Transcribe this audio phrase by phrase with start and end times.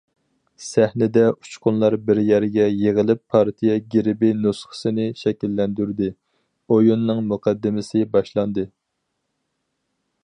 [0.67, 6.11] سەھنىدە، ئۇچقۇنلار بىر يەرگە يىغىلىپ پارتىيە گېربى نۇسخىسىنى شەكىللەندۈردى،
[6.77, 8.69] ئويۇننىڭ مۇقەددىمىسى باشلاندى.